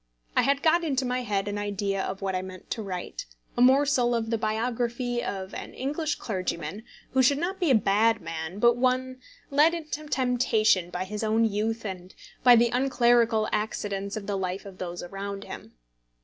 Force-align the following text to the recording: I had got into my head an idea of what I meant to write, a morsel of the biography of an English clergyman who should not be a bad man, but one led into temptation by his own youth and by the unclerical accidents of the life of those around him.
I 0.35 0.41
had 0.41 0.63
got 0.63 0.83
into 0.83 1.05
my 1.05 1.21
head 1.21 1.47
an 1.47 1.59
idea 1.59 2.01
of 2.01 2.23
what 2.23 2.33
I 2.33 2.41
meant 2.41 2.71
to 2.71 2.81
write, 2.81 3.27
a 3.55 3.61
morsel 3.61 4.15
of 4.15 4.31
the 4.31 4.37
biography 4.39 5.23
of 5.23 5.53
an 5.53 5.75
English 5.75 6.15
clergyman 6.15 6.81
who 7.11 7.21
should 7.21 7.37
not 7.37 7.59
be 7.59 7.69
a 7.69 7.75
bad 7.75 8.19
man, 8.19 8.57
but 8.57 8.77
one 8.77 9.19
led 9.51 9.75
into 9.75 10.07
temptation 10.07 10.89
by 10.89 11.03
his 11.03 11.23
own 11.23 11.45
youth 11.45 11.85
and 11.85 12.15
by 12.43 12.55
the 12.55 12.69
unclerical 12.71 13.47
accidents 13.51 14.17
of 14.17 14.25
the 14.25 14.39
life 14.39 14.65
of 14.65 14.79
those 14.79 15.03
around 15.03 15.43
him. 15.43 15.75